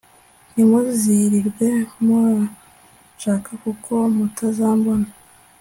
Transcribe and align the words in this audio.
ntimuzirirwe 0.53 1.67
muranshaka 2.05 3.51
kuko 3.63 3.93
mutazambona 4.15 5.07